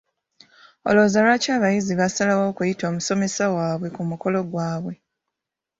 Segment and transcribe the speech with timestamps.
[0.89, 4.93] Olowooza lwaki abayizi baasalawo okuyita omusomesa waabwe ku mukolo gwabwe?